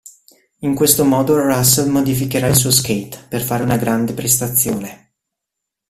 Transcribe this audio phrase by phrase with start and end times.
[0.61, 5.13] In questo modo Russel modificherà il suo skate, per fare una grande prestazione.